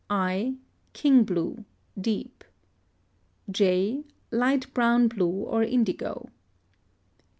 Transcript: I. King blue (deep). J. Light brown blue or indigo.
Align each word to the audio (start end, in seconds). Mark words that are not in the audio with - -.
I. 0.09 0.55
King 0.93 1.25
blue 1.25 1.63
(deep). 1.95 2.43
J. 3.51 4.03
Light 4.31 4.73
brown 4.73 5.07
blue 5.07 5.27
or 5.29 5.61
indigo. 5.61 6.31